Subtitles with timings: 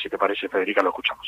[0.00, 1.26] si te parece, Federica, lo escuchamos.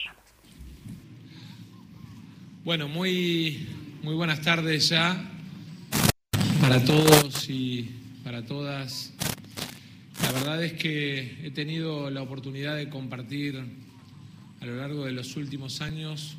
[2.64, 3.68] Bueno, muy,
[4.02, 5.16] muy buenas tardes ya
[6.60, 7.90] para todos y
[8.24, 9.12] para todas.
[10.22, 13.62] La verdad es que he tenido la oportunidad de compartir
[14.60, 16.36] a lo largo de los últimos años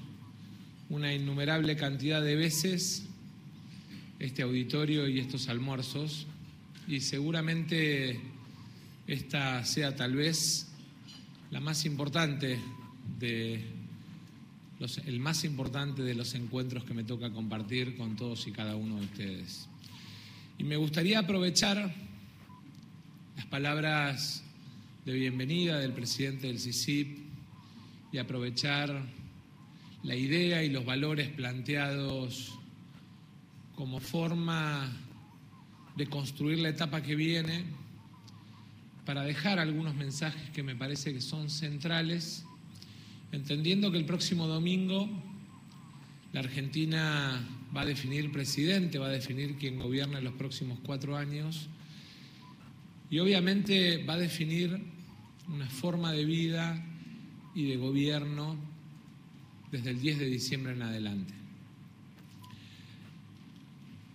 [0.90, 3.08] una innumerable cantidad de veces
[4.20, 6.28] este auditorio y estos almuerzos
[6.88, 8.20] y seguramente
[9.08, 10.71] esta sea tal vez
[11.52, 12.60] la más importante
[13.20, 13.62] de
[14.80, 18.76] los, el más importante de los encuentros que me toca compartir con todos y cada
[18.78, 19.68] uno de ustedes.
[20.58, 21.94] Y me gustaría aprovechar
[23.36, 24.44] las palabras
[25.06, 27.20] de bienvenida del presidente del CICIP
[28.14, 29.04] y aprovechar
[30.04, 32.58] la idea y los valores planteados
[33.76, 34.90] como forma
[35.98, 37.81] de construir la etapa que viene
[39.06, 42.46] para dejar algunos mensajes que me parece que son centrales,
[43.32, 45.10] entendiendo que el próximo domingo
[46.34, 51.18] la Argentina va a definir presidente, va a definir quién gobierna en los próximos cuatro
[51.18, 51.68] años
[53.10, 54.82] y obviamente va a definir
[55.48, 56.86] una forma de vida
[57.54, 58.56] y de gobierno
[59.72, 61.34] desde el 10 de diciembre en adelante.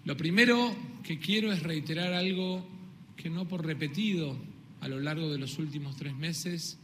[0.05, 2.66] Lo primero que quiero es reiterar algo
[3.16, 4.36] que no por repetido
[4.80, 6.78] a lo largo de los últimos tres meses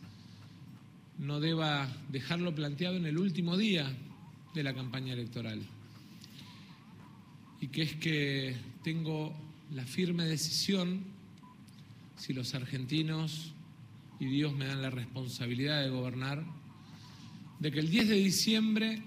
[1.19, 3.93] no deba dejarlo planteado en el último día
[4.55, 5.61] de la campaña electoral.
[7.61, 9.33] Y que es que tengo
[9.73, 11.05] la firme decisión
[12.17, 13.53] si los argentinos
[14.19, 16.45] y Dios me dan la responsabilidad de gobernar,
[17.59, 19.03] de que el 10 de diciembre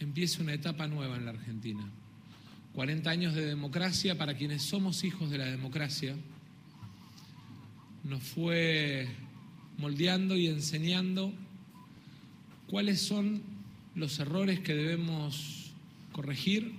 [0.00, 1.88] empiece una etapa nueva en la Argentina.
[2.74, 6.16] 40 años de democracia para quienes somos hijos de la democracia,
[8.04, 9.08] nos fue
[9.78, 11.32] moldeando y enseñando
[12.66, 13.42] cuáles son
[13.94, 15.72] los errores que debemos
[16.12, 16.72] corregir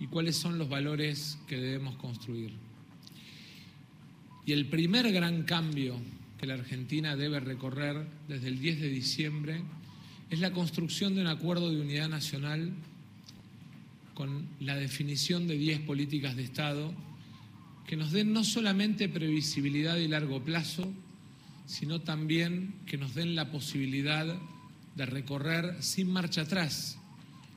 [0.00, 2.52] y cuáles son los valores que debemos construir.
[4.46, 5.96] Y el primer gran cambio
[6.38, 9.62] que la Argentina debe recorrer desde el 10 de diciembre
[10.30, 12.72] es la construcción de un acuerdo de unidad nacional
[14.14, 16.92] con la definición de 10 políticas de Estado
[17.86, 20.92] que nos den no solamente previsibilidad y largo plazo,
[21.66, 24.38] sino también que nos den la posibilidad
[24.94, 26.98] de recorrer sin marcha atrás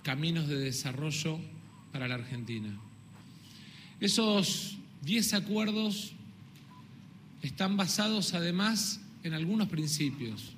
[0.04, 1.40] caminos de desarrollo
[1.92, 2.80] para la Argentina.
[4.00, 6.14] Esos 10 acuerdos
[7.42, 10.52] están basados además en algunos principios,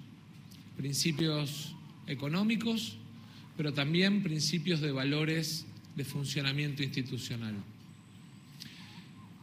[0.76, 1.76] principios
[2.08, 2.98] económicos,
[3.56, 7.56] pero también principios de valores de funcionamiento institucional.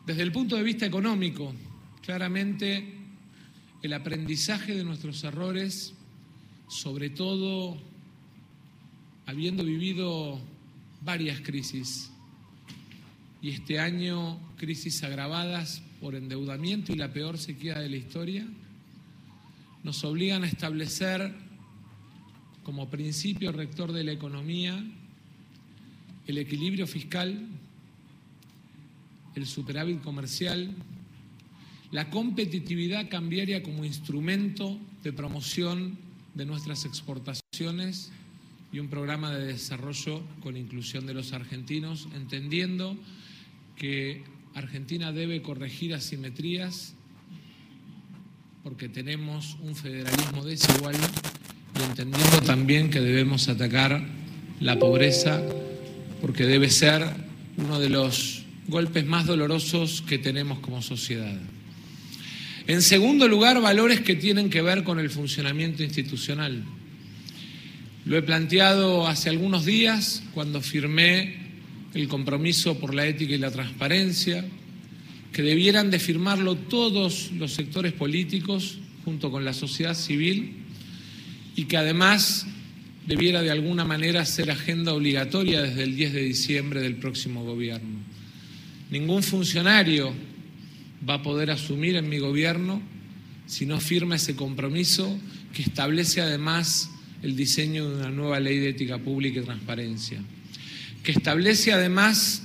[0.07, 1.55] Desde el punto de vista económico,
[2.03, 2.93] claramente
[3.83, 5.95] el aprendizaje de nuestros errores,
[6.69, 7.79] sobre todo
[9.25, 10.39] habiendo vivido
[11.01, 12.11] varias crisis,
[13.41, 18.47] y este año crisis agravadas por endeudamiento y la peor sequía de la historia,
[19.85, 21.35] nos obligan a establecer
[22.63, 24.83] como principio rector de la economía
[26.27, 27.49] el equilibrio fiscal,
[29.35, 30.71] el superávit comercial,
[31.91, 35.99] la competitividad cambiaria como instrumento de promoción
[36.35, 38.11] de nuestras exportaciones
[38.73, 42.97] y un programa de desarrollo con inclusión de los argentinos, entendiendo
[43.77, 44.25] que
[44.55, 46.95] Argentina debe corregir asimetrías
[48.63, 50.97] porque tenemos un federalismo desigual
[51.79, 54.05] y entendiendo también que debemos atacar
[54.59, 55.43] la pobreza
[56.21, 57.05] porque debe ser
[57.57, 61.39] uno de los golpes más dolorosos que tenemos como sociedad.
[62.67, 66.65] En segundo lugar, valores que tienen que ver con el funcionamiento institucional.
[68.07, 71.37] Lo he planteado hace algunos días cuando firmé
[71.95, 74.45] el compromiso por la ética y la transparencia,
[75.33, 80.53] que debieran de firmarlo todos los sectores políticos junto con la sociedad civil
[81.57, 82.47] y que además
[83.07, 87.94] debiera de alguna manera ser agenda obligatoria desde el 10 de diciembre del próximo gobierno.
[88.91, 90.13] Ningún funcionario
[91.09, 92.81] va a poder asumir en mi gobierno
[93.47, 95.19] si no firma ese compromiso
[95.53, 96.91] que establece además
[97.23, 100.21] el diseño de una nueva ley de ética pública y transparencia
[101.05, 102.43] que establece además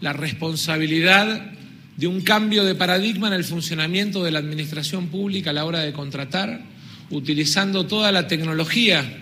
[0.00, 1.52] la responsabilidad
[1.96, 5.80] de un cambio de paradigma en el funcionamiento de la administración pública a la hora
[5.80, 6.64] de contratar,
[7.10, 9.18] utilizando toda la tecnología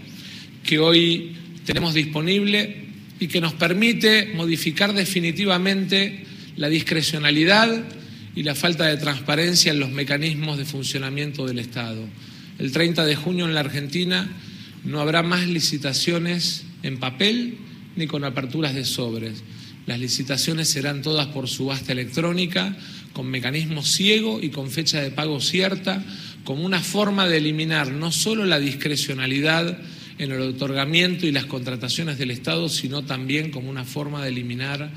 [0.62, 2.84] que hoy tenemos disponible
[3.18, 6.24] y que nos permite modificar definitivamente
[6.58, 7.84] la discrecionalidad
[8.34, 12.04] y la falta de transparencia en los mecanismos de funcionamiento del Estado.
[12.58, 14.28] el 30 de junio en la Argentina
[14.84, 17.58] no habrá más licitaciones en papel
[17.94, 19.44] ni con aperturas de sobres.
[19.86, 22.76] Las licitaciones serán todas por subasta electrónica,
[23.12, 26.04] con mecanismo ciego y con fecha de pago cierta,
[26.42, 29.78] como una forma de eliminar no solo la discrecionalidad
[30.18, 34.90] en el otorgamiento y las contrataciones del Estado, sino también como una forma de eliminar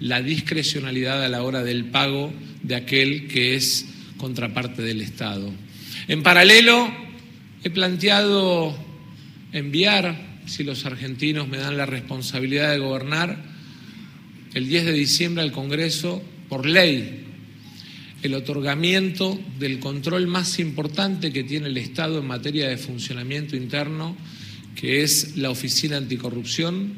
[0.00, 2.32] la discrecionalidad a la hora del pago
[2.62, 3.86] de aquel que es
[4.16, 5.50] contraparte del Estado.
[6.08, 6.92] En paralelo,
[7.62, 8.76] he planteado
[9.52, 13.42] enviar, si los argentinos me dan la responsabilidad de gobernar,
[14.52, 17.24] el 10 de diciembre al Congreso, por ley,
[18.22, 24.16] el otorgamiento del control más importante que tiene el Estado en materia de funcionamiento interno,
[24.74, 26.94] que es la Oficina Anticorrupción,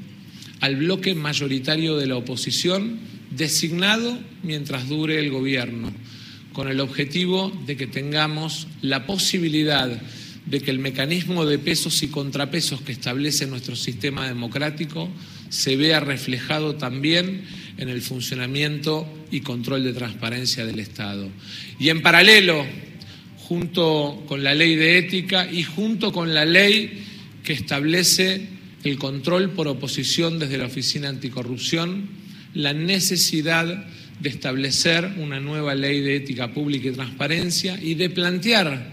[0.60, 2.98] al bloque mayoritario de la oposición,
[3.30, 5.92] designado mientras dure el gobierno,
[6.52, 10.00] con el objetivo de que tengamos la posibilidad
[10.46, 15.10] de que el mecanismo de pesos y contrapesos que establece nuestro sistema democrático
[15.48, 17.42] se vea reflejado también
[17.78, 21.28] en el funcionamiento y control de transparencia del Estado.
[21.78, 22.64] Y en paralelo,
[23.38, 27.04] junto con la ley de ética y junto con la ley
[27.44, 28.55] que establece
[28.88, 32.08] el control por oposición desde la Oficina Anticorrupción,
[32.54, 33.86] la necesidad
[34.20, 38.92] de establecer una nueva ley de ética pública y transparencia y de plantear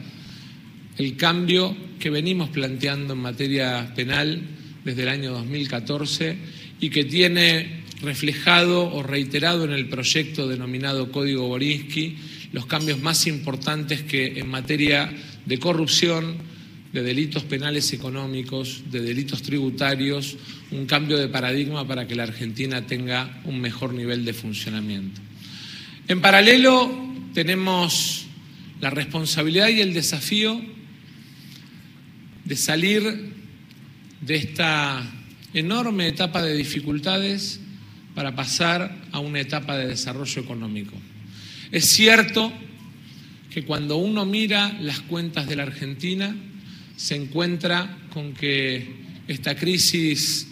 [0.98, 4.42] el cambio que venimos planteando en materia penal
[4.84, 6.38] desde el año 2014
[6.82, 12.18] y que tiene reflejado o reiterado en el proyecto denominado Código Borinsky
[12.52, 15.12] los cambios más importantes que en materia
[15.46, 16.36] de corrupción,
[16.94, 20.38] de delitos penales económicos, de delitos tributarios,
[20.70, 25.20] un cambio de paradigma para que la Argentina tenga un mejor nivel de funcionamiento.
[26.08, 26.92] En paralelo,
[27.34, 28.28] tenemos
[28.80, 30.62] la responsabilidad y el desafío
[32.46, 33.34] de salir
[34.22, 35.04] de esta
[35.56, 37.60] enorme etapa de dificultades
[38.14, 40.94] para pasar a una etapa de desarrollo económico.
[41.72, 42.54] Es cierto
[43.50, 46.36] que cuando uno mira las cuentas de la Argentina,
[47.04, 48.88] se encuentra con que
[49.28, 50.48] esta crisis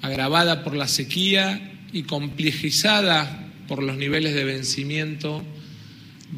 [0.00, 5.40] agravada por la sequía y complejizada por los niveles de vencimiento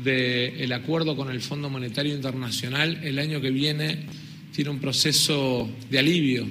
[0.02, 4.04] del acuerdo con el Fondo Monetario Internacional, el año que viene
[4.52, 6.46] tiene un proceso de alivio,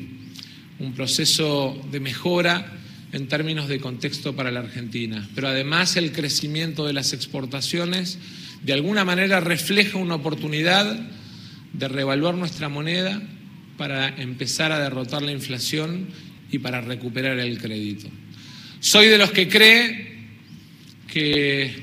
[0.79, 2.73] un proceso de mejora
[3.11, 5.29] en términos de contexto para la Argentina.
[5.35, 8.17] Pero además el crecimiento de las exportaciones
[8.63, 10.99] de alguna manera refleja una oportunidad
[11.73, 13.21] de revaluar nuestra moneda
[13.77, 16.07] para empezar a derrotar la inflación
[16.51, 18.07] y para recuperar el crédito.
[18.79, 20.13] Soy de los que cree
[21.07, 21.73] que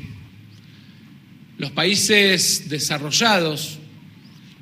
[1.58, 3.78] los países desarrollados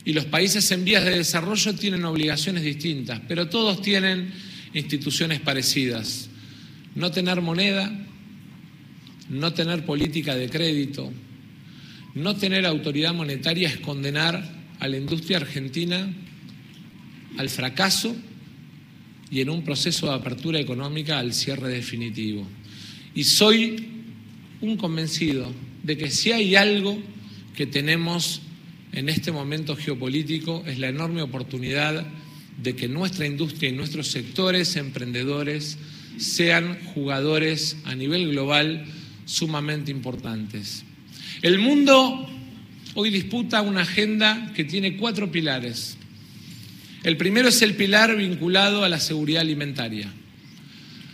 [0.05, 4.33] y los países en vías de desarrollo tienen obligaciones distintas, pero todos tienen
[4.73, 6.31] instituciones parecidas.
[6.95, 7.93] No tener moneda,
[9.29, 11.13] no tener política de crédito,
[12.15, 16.13] no tener autoridad monetaria es condenar a la industria argentina
[17.37, 18.15] al fracaso
[19.31, 22.47] y en un proceso de apertura económica al cierre definitivo.
[23.15, 23.87] Y soy
[24.61, 25.53] un convencido
[25.83, 26.99] de que si hay algo
[27.55, 28.41] que tenemos
[28.93, 32.07] en este momento geopolítico es la enorme oportunidad
[32.63, 35.79] de que nuestra industria y nuestros sectores emprendedores
[36.17, 38.85] sean jugadores a nivel global
[39.25, 40.85] sumamente importantes.
[41.43, 42.29] El mundo
[42.95, 45.97] hoy disputa una agenda que tiene cuatro pilares.
[47.05, 50.13] El primero es el pilar vinculado a la seguridad alimentaria.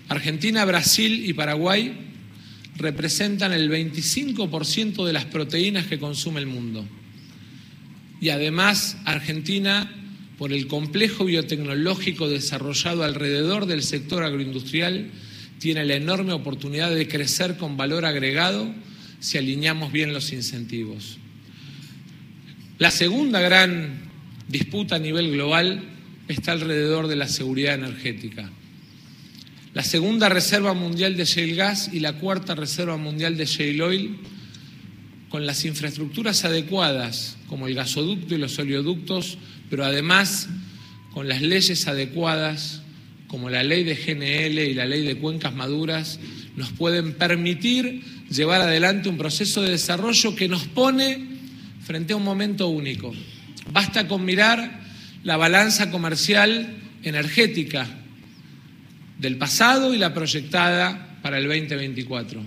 [0.08, 1.92] Argentina, Brasil y Paraguay
[2.76, 6.86] representan el 25% de las proteínas que consume el mundo.
[8.20, 9.90] Y además Argentina,
[10.38, 15.10] por el complejo biotecnológico desarrollado alrededor del sector agroindustrial,
[15.58, 18.74] tiene la enorme oportunidad de crecer con valor agregado
[19.20, 21.18] si alineamos bien los incentivos.
[22.84, 24.10] La segunda gran
[24.46, 25.80] disputa a nivel global
[26.28, 28.50] está alrededor de la seguridad energética.
[29.72, 34.18] La segunda reserva mundial de shale gas y la cuarta reserva mundial de shale oil,
[35.30, 39.38] con las infraestructuras adecuadas, como el gasoducto y los oleoductos,
[39.70, 40.50] pero además
[41.14, 42.82] con las leyes adecuadas,
[43.28, 46.20] como la ley de GNL y la ley de cuencas maduras,
[46.54, 51.32] nos pueden permitir llevar adelante un proceso de desarrollo que nos pone
[51.84, 53.12] frente a un momento único.
[53.70, 54.80] Basta con mirar
[55.22, 57.86] la balanza comercial energética
[59.18, 62.42] del pasado y la proyectada para el 2024.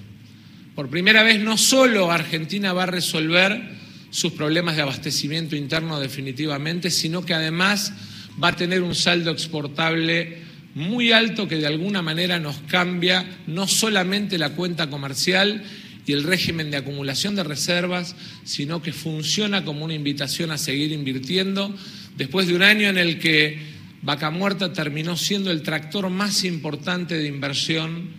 [0.75, 3.77] Por primera vez no solo Argentina va a resolver
[4.09, 7.93] sus problemas de abastecimiento interno definitivamente, sino que además
[8.41, 10.37] va a tener un saldo exportable
[10.75, 15.63] muy alto que de alguna manera nos cambia no solamente la cuenta comercial
[16.07, 20.93] y el régimen de acumulación de reservas, sino que funciona como una invitación a seguir
[20.93, 21.75] invirtiendo
[22.15, 23.59] después de un año en el que
[24.01, 28.09] Vaca Muerta terminó siendo el tractor más importante de inversión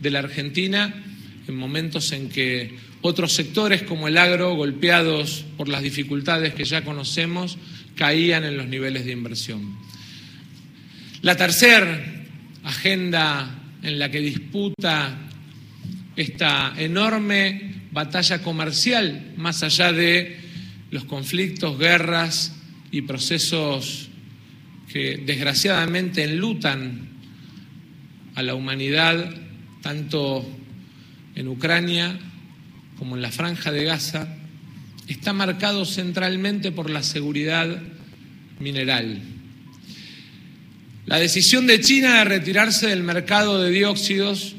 [0.00, 1.02] de la Argentina
[1.48, 6.84] en momentos en que otros sectores como el agro, golpeados por las dificultades que ya
[6.84, 7.56] conocemos,
[7.96, 9.78] caían en los niveles de inversión.
[11.22, 12.26] La tercera
[12.64, 15.29] agenda en la que disputa
[16.20, 20.38] esta enorme batalla comercial, más allá de
[20.90, 22.54] los conflictos, guerras
[22.90, 24.10] y procesos
[24.92, 27.08] que desgraciadamente enlutan
[28.34, 29.34] a la humanidad,
[29.80, 30.46] tanto
[31.36, 32.18] en Ucrania
[32.98, 34.28] como en la franja de Gaza,
[35.08, 37.80] está marcado centralmente por la seguridad
[38.58, 39.22] mineral.
[41.06, 44.54] La decisión de China de retirarse del mercado de dióxidos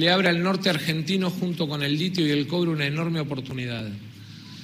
[0.00, 3.86] le abre al norte argentino junto con el litio y el cobre una enorme oportunidad.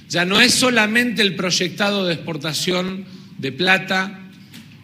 [0.09, 3.05] Ya no es solamente el proyectado de exportación
[3.37, 4.31] de plata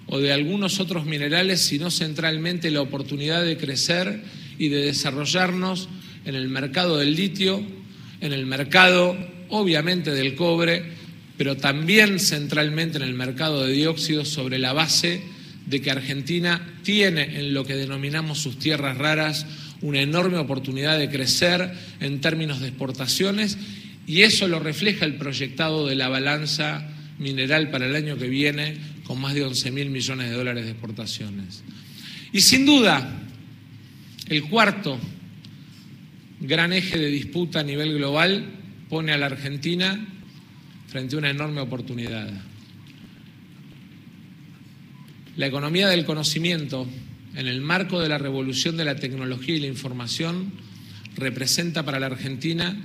[0.05, 4.23] o de algunos otros minerales, sino centralmente la oportunidad de crecer
[4.59, 5.89] y de desarrollarnos
[6.23, 7.65] en el mercado del litio,
[8.21, 9.17] en el mercado
[9.49, 10.83] obviamente del cobre,
[11.35, 15.23] pero también centralmente en el mercado de dióxidos sobre la base
[15.65, 19.47] de que Argentina tiene en lo que denominamos sus tierras raras
[19.83, 23.57] una enorme oportunidad de crecer en términos de exportaciones
[24.07, 28.77] y eso lo refleja el proyectado de la balanza mineral para el año que viene
[29.03, 31.63] con más de 11 mil millones de dólares de exportaciones.
[32.31, 33.21] Y sin duda,
[34.29, 34.97] el cuarto
[36.39, 38.45] gran eje de disputa a nivel global
[38.89, 40.07] pone a la Argentina
[40.87, 42.29] frente a una enorme oportunidad.
[45.35, 46.87] La economía del conocimiento,
[47.35, 50.51] en el marco de la revolución de la tecnología y la información,
[51.15, 52.75] representa para la Argentina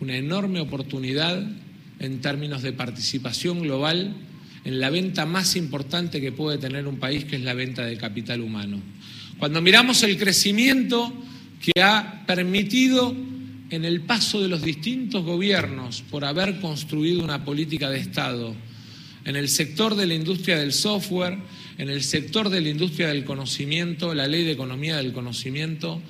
[0.00, 1.42] una enorme oportunidad
[1.98, 4.14] en términos de participación global
[4.64, 7.96] en la venta más importante que puede tener un país, que es la venta de
[7.96, 8.80] capital humano.
[9.38, 11.12] Cuando miramos el crecimiento
[11.60, 13.14] que ha permitido
[13.70, 18.54] en el paso de los distintos gobiernos por haber construido una política de Estado
[19.24, 21.38] en el sector de la industria del software,
[21.78, 26.02] en el sector de la industria del conocimiento, la ley de economía del conocimiento,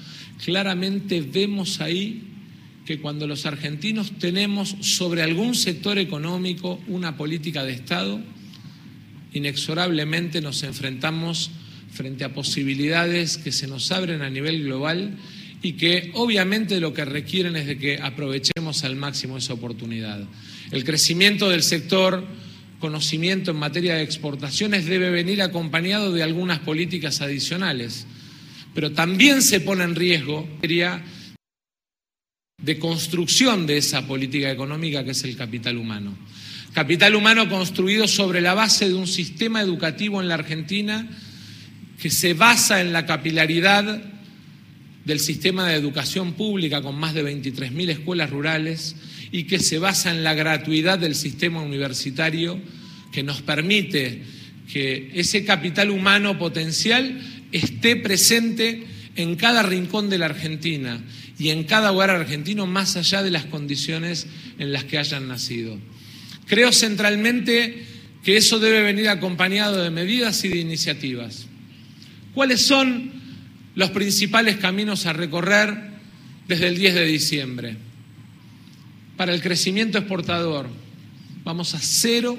[0.45, 2.23] claramente vemos ahí
[2.85, 8.21] que cuando los argentinos tenemos sobre algún sector económico una política de Estado,
[9.33, 11.51] inexorablemente nos enfrentamos
[11.93, 15.17] frente a posibilidades que se nos abren a nivel global
[15.63, 20.23] y que obviamente lo que requieren es de que aprovechemos al máximo esa oportunidad.
[20.71, 22.25] El crecimiento del sector
[22.79, 28.07] conocimiento en materia de exportaciones debe venir acompañado de algunas políticas adicionales,
[28.75, 30.47] pero también se pone en riesgo
[32.63, 36.17] de construcción de esa política económica que es el capital humano.
[36.73, 41.09] Capital humano construido sobre la base de un sistema educativo en la Argentina
[42.01, 44.03] que se basa en la capilaridad
[45.07, 48.97] del sistema de educación pública con más de 23.000 escuelas rurales
[49.33, 52.61] y que se basa en la gratuidad del sistema universitario
[53.13, 54.23] que nos permite
[54.73, 57.21] que ese capital humano potencial
[57.53, 61.01] esté presente en cada rincón de la Argentina
[61.39, 64.27] y en cada hogar argentino más allá de las condiciones
[64.59, 65.79] en las que hayan nacido.
[66.47, 67.85] Creo centralmente
[68.23, 71.47] que eso debe venir acompañado de medidas y de iniciativas.
[72.35, 73.13] ¿Cuáles son
[73.77, 75.97] los principales caminos a recorrer
[76.49, 77.77] desde el 10 de diciembre.
[79.17, 80.69] Para el crecimiento exportador,
[81.45, 82.37] vamos a cero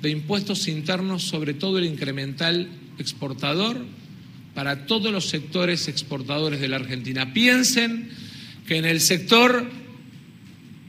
[0.00, 3.78] de impuestos internos, sobre todo el incremental exportador,
[4.54, 7.32] para todos los sectores exportadores de la Argentina.
[7.32, 8.10] Piensen
[8.66, 9.68] que en el sector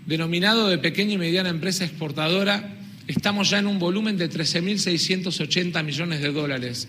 [0.06, 6.22] denominado de pequeña y mediana empresa exportadora estamos ya en un volumen de 13.680 millones
[6.22, 6.88] de dólares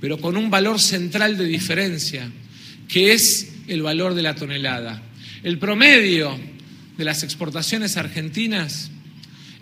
[0.00, 2.30] pero con un valor central de diferencia,
[2.86, 5.02] que es el valor de la tonelada.
[5.42, 6.38] El promedio
[6.98, 8.90] de las exportaciones argentinas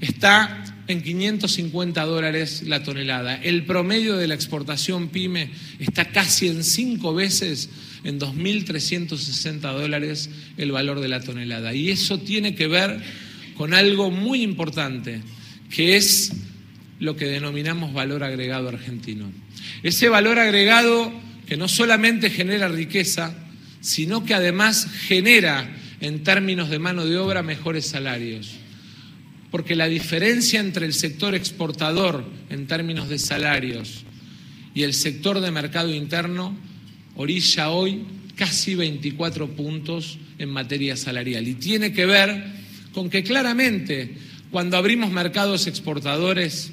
[0.00, 3.36] está en 550 dólares la tonelada.
[3.36, 7.68] El promedio de la exportación pyme está casi en cinco veces,
[8.04, 11.74] en 2.360 dólares, el valor de la tonelada.
[11.74, 13.00] Y eso tiene que ver
[13.56, 15.20] con algo muy importante,
[15.70, 16.32] que es
[17.00, 19.30] lo que denominamos valor agregado argentino.
[19.82, 21.12] Ese valor agregado
[21.46, 23.34] que no solamente genera riqueza,
[23.80, 28.56] sino que además genera en términos de mano de obra mejores salarios.
[29.50, 34.04] porque la diferencia entre el sector exportador en términos de salarios
[34.74, 36.54] y el sector de mercado interno
[37.14, 41.48] orilla hoy casi 24 puntos en materia salarial.
[41.48, 42.44] Y tiene que ver
[42.92, 44.16] con que claramente
[44.50, 46.72] cuando abrimos mercados exportadores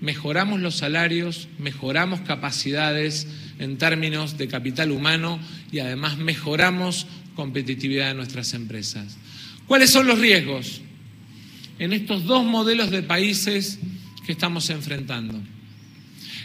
[0.00, 3.26] mejoramos los salarios, mejoramos capacidades
[3.58, 5.40] en términos de capital humano
[5.72, 9.16] y además mejoramos competitividad de nuestras empresas.
[9.66, 10.80] ¿Cuáles son los riesgos
[11.78, 13.78] en estos dos modelos de países
[14.26, 15.40] que estamos enfrentando?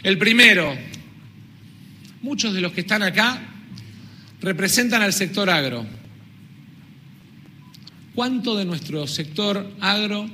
[0.02, 0.76] El primero,
[2.22, 3.40] muchos de los que están acá
[4.40, 5.86] representan al sector agro.
[8.14, 10.28] ¿Cuánto de nuestro sector agro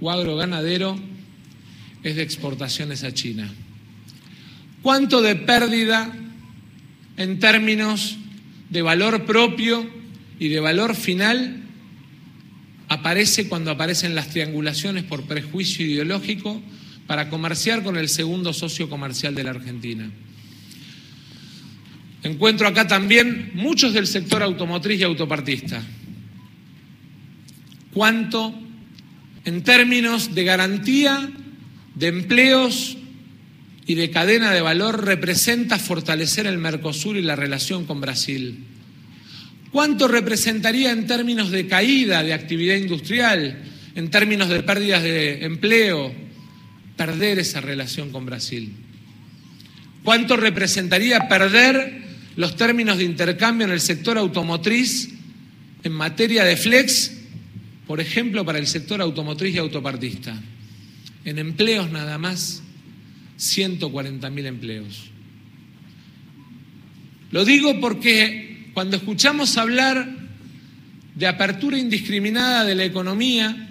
[0.00, 0.98] o agroganadero
[2.02, 3.52] es de exportaciones a China?
[4.82, 6.12] ¿Cuánto de pérdida
[7.16, 8.16] en términos
[8.70, 9.88] de valor propio
[10.38, 11.62] y de valor final
[12.88, 16.60] aparece cuando aparecen las triangulaciones por prejuicio ideológico
[17.06, 20.10] para comerciar con el segundo socio comercial de la Argentina?
[22.22, 25.82] Encuentro acá también muchos del sector automotriz y autopartista.
[27.92, 28.54] ¿Cuánto
[29.44, 31.30] en términos de garantía
[31.94, 32.96] de empleos
[33.90, 38.64] y de cadena de valor representa fortalecer el Mercosur y la relación con Brasil?
[39.72, 43.64] ¿Cuánto representaría en términos de caída de actividad industrial,
[43.96, 46.14] en términos de pérdidas de empleo,
[46.96, 48.72] perder esa relación con Brasil?
[50.04, 52.00] ¿Cuánto representaría perder
[52.36, 55.08] los términos de intercambio en el sector automotriz
[55.82, 57.10] en materia de flex,
[57.88, 60.40] por ejemplo, para el sector automotriz y autopartista.
[61.24, 62.62] En empleos nada más,
[63.40, 65.10] 140.000 empleos.
[67.30, 70.08] Lo digo porque cuando escuchamos hablar
[71.14, 73.68] de apertura indiscriminada de la economía,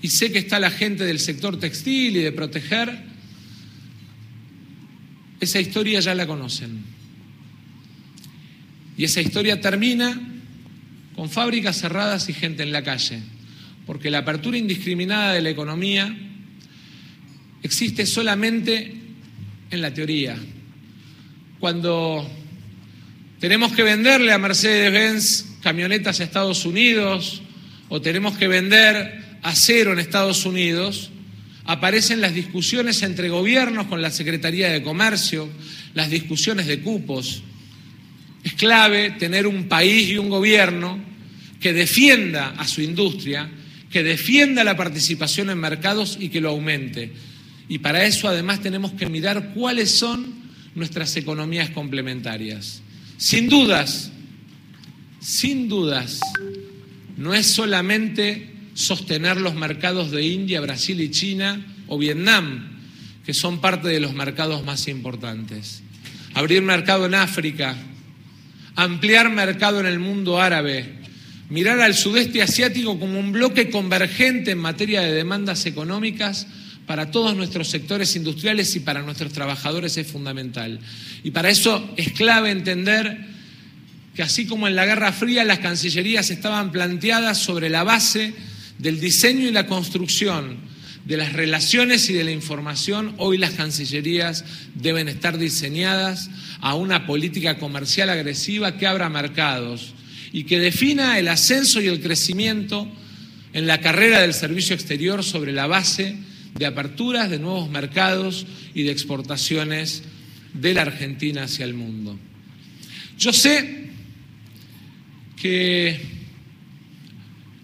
[0.00, 3.04] y sé que está la gente del sector textil y de proteger,
[5.40, 6.82] esa historia ya la conocen.
[8.96, 10.20] Y esa historia termina
[11.14, 13.20] con fábricas cerradas y gente en la calle,
[13.86, 16.16] porque la apertura indiscriminada de la economía
[17.62, 19.01] existe solamente
[19.72, 20.36] en la teoría.
[21.58, 22.28] Cuando
[23.40, 27.42] tenemos que venderle a Mercedes-Benz camionetas a Estados Unidos
[27.88, 31.10] o tenemos que vender acero en Estados Unidos,
[31.64, 35.48] aparecen las discusiones entre gobiernos con la Secretaría de Comercio,
[35.94, 37.42] las discusiones de cupos,
[38.44, 40.98] es clave tener un país y un gobierno
[41.60, 43.48] que defienda a su industria,
[43.90, 47.31] que defienda la participación en mercados y que lo aumente.
[47.72, 50.26] Y para eso además tenemos que mirar cuáles son
[50.74, 52.82] nuestras economías complementarias.
[53.16, 54.12] Sin dudas,
[55.20, 56.20] sin dudas,
[57.16, 62.78] no es solamente sostener los mercados de India, Brasil y China o Vietnam,
[63.24, 65.82] que son parte de los mercados más importantes.
[66.34, 67.74] Abrir mercado en África,
[68.74, 70.92] ampliar mercado en el mundo árabe,
[71.48, 76.46] mirar al sudeste asiático como un bloque convergente en materia de demandas económicas
[76.86, 80.80] para todos nuestros sectores industriales y para nuestros trabajadores es fundamental.
[81.22, 83.32] Y para eso es clave entender
[84.14, 88.34] que así como en la Guerra Fría las cancillerías estaban planteadas sobre la base
[88.78, 90.56] del diseño y la construcción
[91.04, 97.06] de las relaciones y de la información, hoy las cancillerías deben estar diseñadas a una
[97.06, 99.94] política comercial agresiva que abra mercados
[100.32, 102.88] y que defina el ascenso y el crecimiento
[103.52, 106.16] en la carrera del servicio exterior sobre la base
[106.54, 110.04] de aperturas de nuevos mercados y de exportaciones
[110.54, 112.18] de la Argentina hacia el mundo.
[113.18, 113.90] Yo sé
[115.36, 116.00] que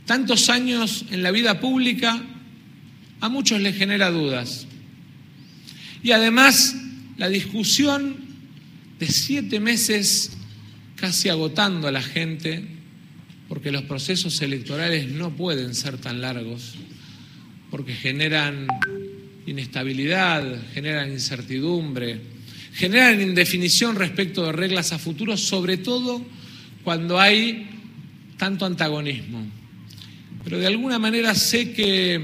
[0.07, 2.23] tantos años en la vida pública
[3.21, 4.67] a muchos les genera dudas.
[6.03, 6.77] Y además,
[7.17, 8.17] la discusión
[8.99, 10.33] de siete meses
[10.97, 12.65] casi agotando a la gente,
[13.49, 16.75] porque los procesos electorales no pueden ser tan largos,
[17.71, 18.67] porque generan
[19.47, 22.21] inestabilidad, generan incertidumbre,
[22.75, 26.25] generan indefinición respecto de reglas a futuro, sobre todo
[26.85, 27.69] cuando hay
[28.37, 29.45] tanto antagonismo.
[30.45, 32.15] Pero de alguna manera sé que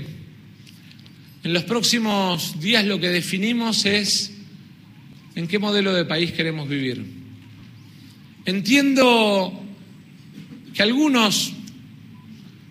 [1.43, 4.33] en los próximos días lo que definimos es
[5.35, 7.05] en qué modelo de país queremos vivir.
[8.47, 9.65] Entiendo
[10.73, 11.54] que algunos,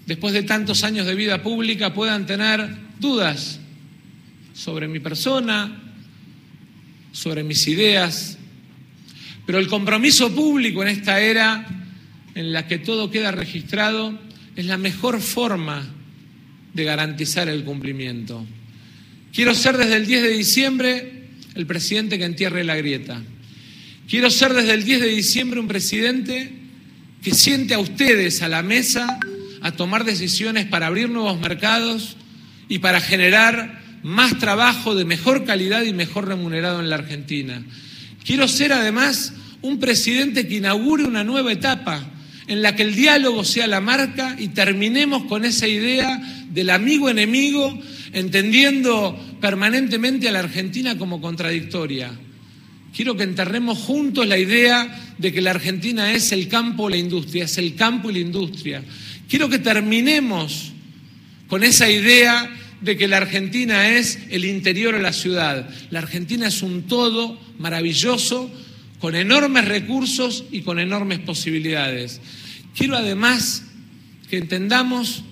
[0.06, 2.68] después de tantos años de vida pública, puedan tener
[3.00, 3.60] dudas
[4.54, 5.82] sobre mi persona,
[7.12, 8.38] sobre mis ideas,
[9.46, 11.66] pero el compromiso público en esta era
[12.36, 14.18] en la que todo queda registrado
[14.56, 15.86] es la mejor forma
[16.74, 18.46] de garantizar el cumplimiento.
[19.34, 21.24] Quiero ser desde el 10 de diciembre
[21.56, 23.22] el presidente que entierre la grieta.
[24.08, 26.52] Quiero ser desde el 10 de diciembre un presidente
[27.22, 29.20] que siente a ustedes a la mesa
[29.64, 32.18] a tomar decisiones para abrir nuevos mercados
[32.68, 37.64] y para generar más trabajo de mejor calidad y mejor remunerado en la Argentina.
[38.26, 42.06] Quiero ser además un presidente que inaugure una nueva etapa
[42.48, 47.10] en la que el diálogo sea la marca y terminemos con esa idea del amigo
[47.10, 47.80] enemigo,
[48.12, 52.12] entendiendo permanentemente a la Argentina como contradictoria.
[52.96, 57.46] Quiero que enterremos juntos la idea de que la Argentina es el campo la industria,
[57.46, 58.84] es el campo y la industria.
[59.34, 60.74] Quiero que terminemos
[61.48, 65.68] con esa idea de que la Argentina es el interior o la ciudad.
[65.90, 68.52] La Argentina es un todo maravilloso,
[69.00, 72.22] con enormes recursos y con enormes posibilidades.
[72.78, 73.64] Quiero además
[74.30, 75.24] que entendamos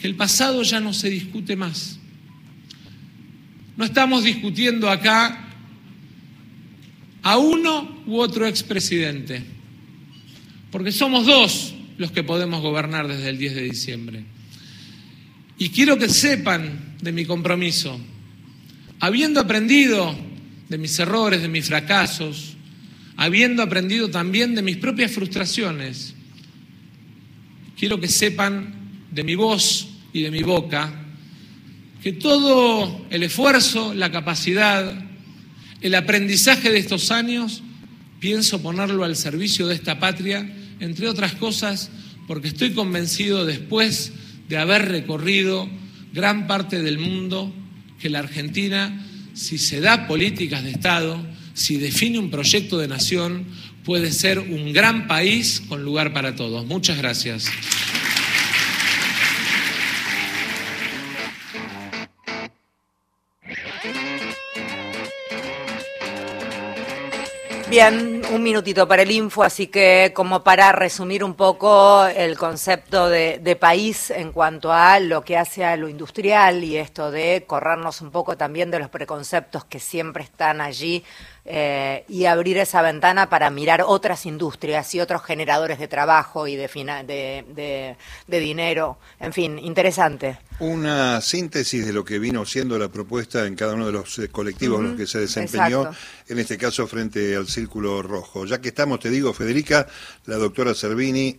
[0.00, 2.00] que el pasado ya no se discute más.
[3.76, 5.46] No estamos discutiendo acá
[7.22, 9.44] a uno u otro expresidente,
[10.72, 14.24] porque somos dos los que podemos gobernar desde el 10 de diciembre.
[15.58, 17.98] Y quiero que sepan de mi compromiso,
[19.00, 20.16] habiendo aprendido
[20.68, 22.56] de mis errores, de mis fracasos,
[23.16, 26.14] habiendo aprendido también de mis propias frustraciones,
[27.78, 28.74] quiero que sepan
[29.10, 30.92] de mi voz y de mi boca
[32.02, 34.94] que todo el esfuerzo, la capacidad,
[35.80, 37.62] el aprendizaje de estos años
[38.20, 40.48] pienso ponerlo al servicio de esta patria,
[40.80, 41.90] entre otras cosas
[42.26, 44.12] porque estoy convencido después
[44.48, 45.68] de haber recorrido
[46.12, 47.52] gran parte del mundo
[48.00, 53.46] que la Argentina, si se da políticas de Estado, si define un proyecto de nación,
[53.84, 56.66] puede ser un gran país con lugar para todos.
[56.66, 57.46] Muchas gracias.
[67.68, 73.08] Bien, un minutito para el info, así que como para resumir un poco el concepto
[73.08, 77.44] de, de, país en cuanto a lo que hace a lo industrial y esto de
[77.46, 81.04] corrernos un poco también de los preconceptos que siempre están allí
[81.48, 86.56] eh, y abrir esa ventana para mirar otras industrias y otros generadores de trabajo y
[86.56, 86.66] de,
[87.06, 88.98] de, de, dinero.
[89.20, 90.40] En fin, interesante.
[90.58, 94.28] Una síntesis de lo que vino siendo la propuesta en cada uno de los eh,
[94.28, 95.88] colectivos en los que se desempeñó,
[96.26, 98.15] en este caso frente al Círculo Rojo.
[98.46, 99.86] Ya que estamos, te digo, Federica,
[100.26, 101.38] la doctora Servini